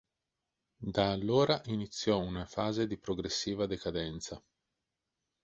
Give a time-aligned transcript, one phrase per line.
[0.79, 4.43] Da allora iniziò una fase di progressiva decadenza.